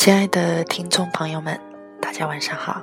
[0.00, 1.60] 亲爱的听众朋友们，
[2.00, 2.82] 大家晚上好，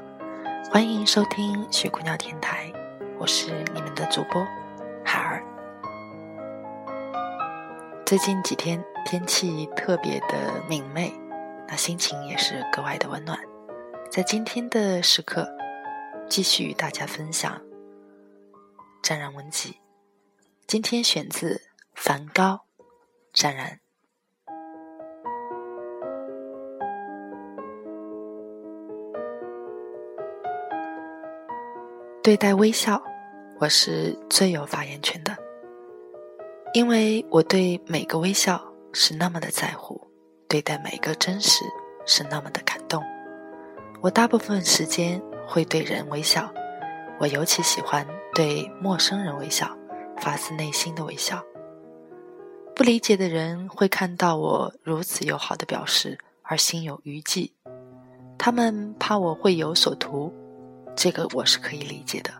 [0.72, 2.72] 欢迎收听雪姑娘电台，
[3.18, 4.46] 我是你们的主播
[5.04, 5.44] 海儿。
[8.06, 11.12] 最近几天天气特别的明媚，
[11.68, 13.40] 那心情也是格外的温暖。
[14.12, 15.50] 在今天的时刻，
[16.30, 17.52] 继续与大家分享
[19.02, 19.72] 《湛然文集》，
[20.68, 21.64] 今天选自
[21.96, 22.68] 梵高
[23.34, 23.72] 《湛然》。
[32.28, 33.02] 对待微笑，
[33.58, 35.34] 我是最有发言权的，
[36.74, 38.62] 因为我对每个微笑
[38.92, 40.06] 是那么的在乎，
[40.50, 41.64] 对待每个真实
[42.06, 43.02] 是那么的感动。
[44.02, 46.54] 我大部分时间会对人微笑，
[47.18, 49.74] 我尤其喜欢对陌生人微笑，
[50.18, 51.42] 发自内心的微笑。
[52.76, 57.54] 不理解的人会看到我如此友好的表示而心有余悸，
[58.38, 60.34] 他们怕我会有所图。
[60.98, 62.32] 这个我是可以理解的，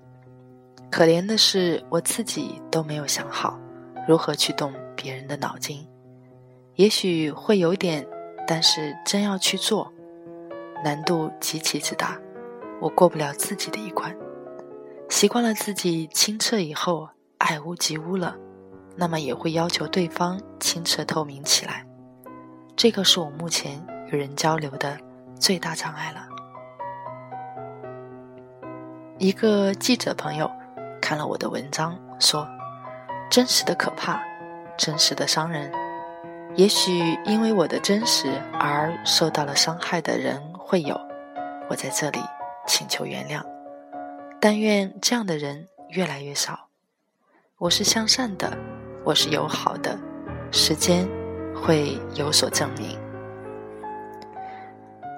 [0.90, 3.56] 可怜的是我自己都没有想好
[4.08, 5.88] 如何去动别人的脑筋，
[6.74, 8.04] 也许会有点，
[8.48, 9.94] 但是真要去做，
[10.84, 12.20] 难度极其之大，
[12.82, 14.18] 我过不了自己的一关。
[15.08, 17.08] 习惯了自己清澈以后
[17.38, 18.36] 爱屋及乌了，
[18.96, 21.86] 那么也会要求对方清澈透明起来，
[22.76, 24.98] 这个是我目前与人交流的
[25.40, 26.28] 最大障碍了。
[29.20, 30.50] 一个记者朋友
[31.02, 32.48] 看了我的文章，说
[33.32, 34.22] ：“真实的可怕，
[34.78, 35.72] 真实的伤人。
[36.56, 40.96] 也许因为我的真实而受到了伤害的人会有，
[41.68, 42.20] 我在这里
[42.68, 43.44] 请求原谅。
[44.40, 46.68] 但愿这样的人越来越少。
[47.58, 48.56] 我是向善的，
[49.04, 49.98] 我是友好的，
[50.52, 51.10] 时间
[51.56, 52.96] 会有所证明。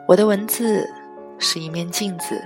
[0.08, 0.90] 我的文字
[1.38, 2.42] 是一面镜子。”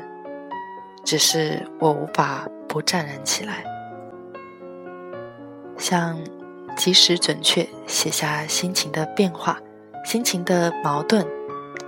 [1.04, 3.64] 只是我无法不湛然起来，
[5.78, 6.18] 想
[6.78, 9.60] 及时准确写下心情的变化、
[10.06, 11.28] 心情的矛盾、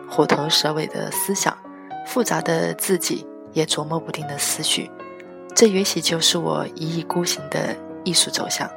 [0.09, 1.57] 虎头蛇尾的思想、
[2.05, 4.91] 复杂的自己也琢磨不定的思绪，
[5.55, 8.69] 这也许就是我一意孤行的艺术走向。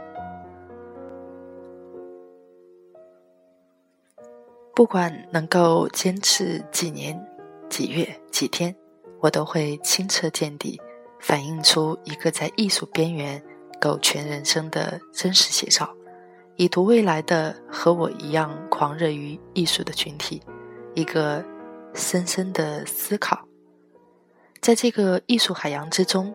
[4.74, 7.20] 不管能够坚持几年、
[7.68, 8.74] 几月、几天。
[9.20, 10.80] 我都会清澈见底，
[11.20, 13.42] 反映出一个在艺术边缘
[13.80, 15.92] 苟全人生的真实写照，
[16.56, 20.42] 以图未来的和我一样狂热于艺术的群体，
[20.94, 21.44] 一个
[21.94, 23.40] 深深的思考，
[24.60, 26.34] 在这个艺术海洋之中，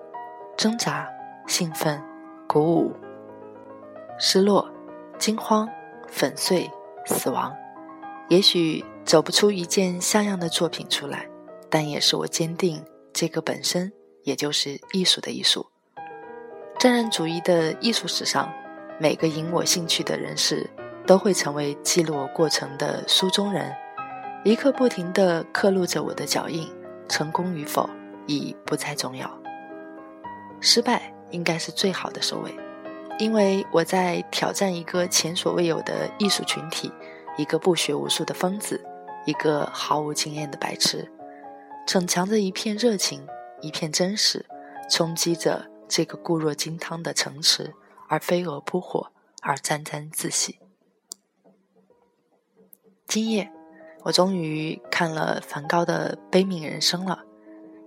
[0.57, 1.09] 挣扎、
[1.47, 2.01] 兴奋、
[2.47, 2.93] 鼓舞、
[4.19, 4.69] 失落、
[5.17, 5.69] 惊慌、
[6.07, 6.69] 粉碎、
[7.05, 7.55] 死亡，
[8.27, 11.29] 也许走不出一件像样的作品出来。
[11.73, 13.91] 但也是我坚定，这个本身
[14.21, 15.65] 也就是艺术的艺术。
[16.77, 18.47] 战然主义的艺术史上，
[18.99, 20.69] 每个引我兴趣的人士，
[21.07, 23.75] 都会成为记录我过程的书中人，
[24.45, 26.71] 一刻不停地刻录着我的脚印。
[27.09, 27.89] 成功与否
[28.27, 29.27] 已不再重要，
[30.61, 32.55] 失败应该是最好的收尾，
[33.17, 36.91] 因为我在挑战一个前所未有的艺术群体，
[37.35, 38.79] 一个不学无术的疯子，
[39.25, 41.11] 一个毫无经验的白痴。
[41.85, 43.27] 逞强着一片热情，
[43.61, 44.45] 一片真实，
[44.89, 47.73] 冲击着这个固若金汤的城池，
[48.07, 50.59] 而飞蛾扑火，而沾沾自喜。
[53.05, 53.51] 今夜，
[54.03, 57.23] 我终于看了梵高的《悲悯人生》了，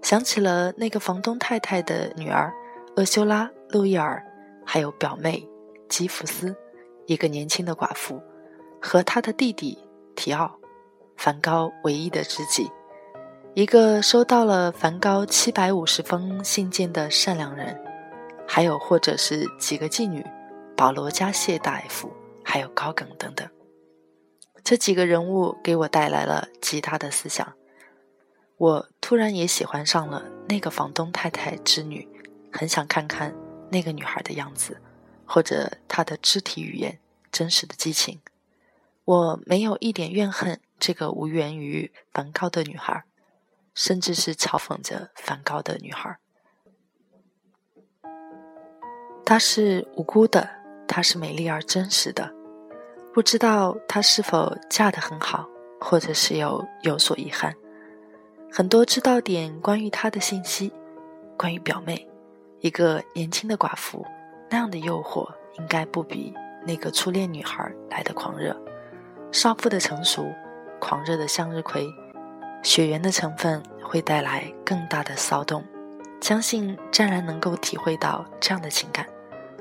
[0.03, 2.53] 想起了那个房东太太的女儿
[2.97, 4.25] 厄修拉·路易尔，
[4.65, 5.49] 还有表妹
[5.89, 6.55] 基弗斯，
[7.07, 8.23] 一个年轻的寡妇，
[8.81, 9.79] 和他的弟弟
[10.15, 10.61] 提奥，
[11.17, 12.71] 梵高唯一的知己。
[13.57, 17.83] 一个收到了梵高七百五十封信件的善良人，
[18.47, 20.23] 还有或者是几个妓女，
[20.77, 22.13] 保罗加谢大夫，
[22.45, 23.49] 还有高更等等。
[24.63, 27.51] 这几个人物给我带来了极大的思想。
[28.59, 32.07] 我突然也喜欢上了那个房东太太之女，
[32.53, 33.35] 很想看看
[33.71, 34.83] 那个女孩的样子，
[35.25, 36.99] 或者她的肢体语言，
[37.33, 38.21] 真实的激情。
[39.07, 43.05] 我没有一点怨恨这个无缘于梵高的女孩，
[43.77, 46.19] 甚至是嘲讽着梵高的女孩。
[49.25, 50.49] 她是无辜的，
[50.89, 52.33] 她是美丽而真实的。
[53.13, 55.47] 不知道她是否嫁得很好，
[55.79, 57.55] 或者是有有所遗憾。
[58.51, 60.73] 很多知道点关于她的信息，
[61.37, 62.09] 关于表妹，
[62.61, 64.07] 一个年轻的寡妇，
[64.49, 66.33] 那样的诱惑应该不比
[66.67, 68.57] 那个初恋女孩来的狂热。
[69.33, 70.33] 少妇的成熟，
[70.81, 71.87] 狂热的向日葵，
[72.67, 75.65] 血缘的成分会带来更大的骚动。
[76.21, 79.07] 相信湛然能够体会到这样的情感，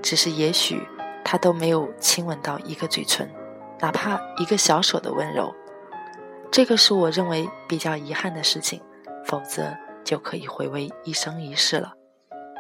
[0.02, 0.82] 只是也许
[1.24, 3.30] 他都没有亲吻到一个嘴唇，
[3.80, 5.54] 哪怕一个小手的温柔。
[6.52, 8.82] 这个是我认为比较遗憾的事情，
[9.24, 11.94] 否则就可以回味一生一世了。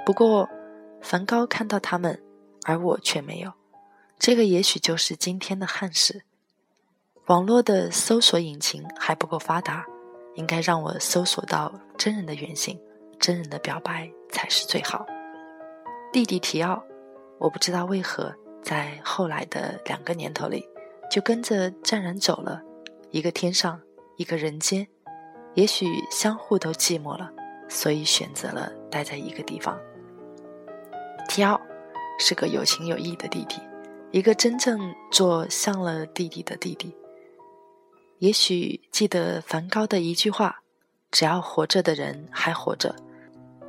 [0.05, 0.47] 不过，
[1.01, 2.21] 梵高看到他们，
[2.65, 3.51] 而我却没有，
[4.19, 6.21] 这个也许就是今天的憾事。
[7.25, 9.83] 网络的搜索引擎还不够发达，
[10.35, 12.79] 应该让我搜索到真人的原型、
[13.19, 15.05] 真人的表白才是最好。
[16.13, 16.81] 弟弟提奥，
[17.39, 20.65] 我不知道为何在后来的两个年头里，
[21.09, 22.61] 就跟着湛然走了，
[23.11, 23.81] 一个天上，
[24.17, 24.87] 一个人间，
[25.55, 27.31] 也许相互都寂寞了，
[27.67, 29.77] 所以选择了待在一个地方。
[31.27, 31.59] 提奥
[32.17, 33.59] 是个有情有义的弟弟，
[34.11, 36.95] 一个真正做像了弟弟的弟弟。
[38.19, 40.61] 也许记得梵高的一句话
[41.11, 42.95] ：“只要活着的人还活着，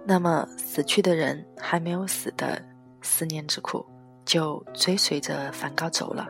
[0.04, 2.62] 那么死去的人还没有死的
[3.02, 3.84] 思念之苦
[4.24, 6.28] 就追随着梵高走了。”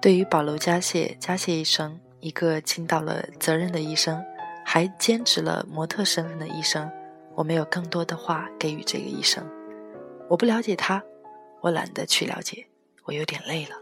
[0.00, 4.24] 对于保罗·加谢，加谢医生，一个尽到了责任的医生，
[4.64, 6.90] 还兼职了模特身份的医生，
[7.34, 9.46] 我没有更多的话给予这个医生。
[10.28, 11.00] 我不了解他，
[11.60, 12.66] 我懒得去了解，
[13.04, 13.76] 我有点累了。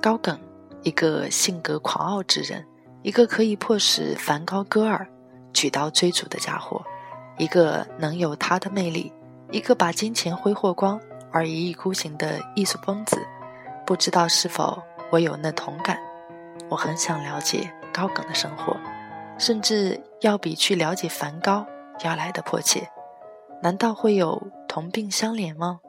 [0.00, 0.40] 高梗。
[0.84, 2.64] 一个性格狂傲之人，
[3.02, 5.06] 一个可以迫使梵高割耳、
[5.52, 6.84] 举刀追逐的家伙，
[7.38, 9.12] 一个能有他的魅力，
[9.50, 11.00] 一个把金钱挥霍光
[11.32, 13.18] 而一意孤行的艺术疯子。
[13.86, 15.98] 不知道是否我有那同感？
[16.68, 18.76] 我很想了解高梗的生活，
[19.38, 21.66] 甚至要比去了解梵高
[22.02, 22.88] 要来的迫切。
[23.62, 25.80] 难道会有同病相怜吗？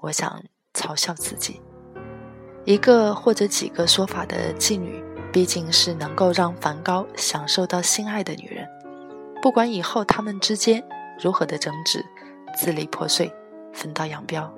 [0.00, 0.42] 我想
[0.74, 1.60] 嘲笑自己。
[2.64, 8.66] 一个或者几个说法的妓女，毕竟是能够让梵高享受到性爱的女人。
[9.42, 10.82] 不管以后他们之间
[11.20, 12.04] 如何的争执、
[12.56, 13.32] 支离破碎、
[13.72, 14.48] 分道扬镳，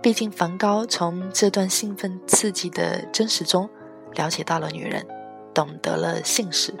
[0.00, 3.68] 毕竟梵高从这段兴奋刺激的真实中
[4.14, 5.06] 了解到了女人，
[5.52, 6.74] 懂得了性事，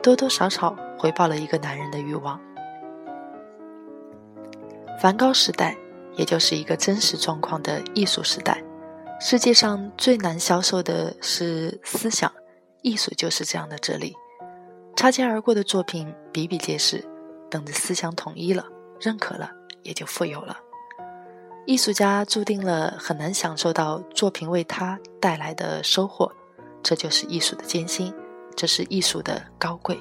[0.00, 2.40] 多多少少回报了一个男人的欲望。
[5.00, 5.76] 梵高时代，
[6.14, 8.62] 也就是一个真实状况的艺术时代。
[9.26, 12.30] 世界上最难销售的是思想，
[12.82, 14.14] 艺术就是这样的哲理。
[14.94, 17.02] 擦肩而过的作品比比皆是，
[17.50, 18.66] 等着思想统一了、
[19.00, 19.50] 认可了，
[19.82, 20.58] 也就富有了。
[21.64, 26.30] 艺术家注定了很难享受到作品为他带来的收获，
[26.82, 28.12] 这就是艺术的艰辛，
[28.54, 29.98] 这是艺术的高贵。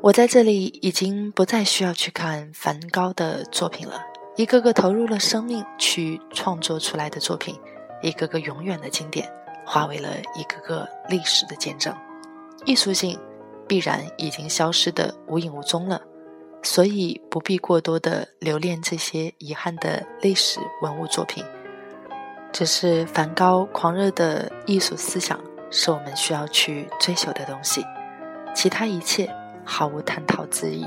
[0.00, 4.02] 我在这里已经不再需要去看梵高的作品了。
[4.36, 7.58] 一个个投入了生命去创作出来的作品，
[8.00, 9.30] 一个个永远的经典，
[9.66, 11.94] 化为了一个个历史的见证。
[12.64, 13.18] 艺术性
[13.66, 16.00] 必然已经消失的无影无踪了，
[16.62, 21.44] 所以不必过多的留恋这些遗憾的历史文物作品。
[22.52, 25.38] 只是梵高狂热的艺术思想
[25.70, 27.84] 是我们需要去追求的东西，
[28.54, 29.32] 其他一切
[29.64, 30.86] 毫无探讨之意。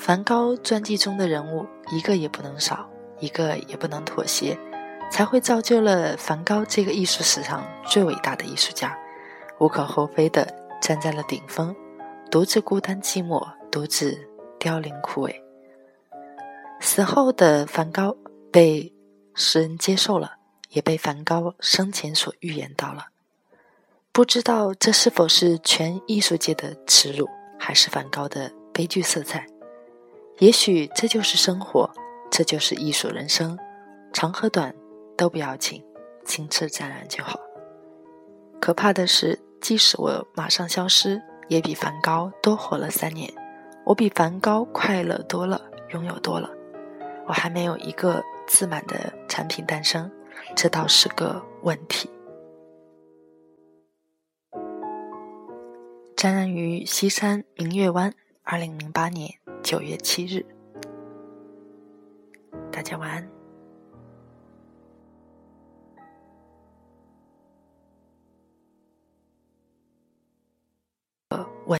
[0.00, 2.88] 梵高传记中的人物一个也不能少，
[3.18, 4.58] 一个也不能妥协，
[5.12, 8.96] 才会造就了梵高这个艺术史上最伟大的艺术家，
[9.58, 10.48] 无可厚非的
[10.80, 11.76] 站在了顶峰，
[12.30, 14.18] 独自孤单寂寞，独自
[14.58, 15.34] 凋零枯萎。
[16.80, 18.16] 死后的梵高
[18.50, 18.90] 被
[19.34, 20.36] 世人接受了，
[20.70, 23.08] 也被梵高生前所预言到了。
[24.12, 27.28] 不知道这是否是全艺术界的耻辱，
[27.58, 29.46] 还是梵高的悲剧色彩？
[30.40, 31.88] 也许这就是生活
[32.30, 33.58] 这就是艺术人生
[34.10, 34.74] 长和短
[35.14, 35.84] 都不要紧
[36.24, 37.38] 清澈自然就好。
[38.58, 43.30] 可怕的是即使我马上消失也比梵高多活了三年
[43.84, 46.50] 我比梵高快乐多了拥有多了
[47.26, 50.10] 我还没有一个自满的产品诞生
[50.56, 52.08] 这倒是个问题。
[56.16, 59.39] 展览于西山明月湾二零零八年。
[59.70, 60.44] 九月七日。
[62.72, 63.39] 大家晚安。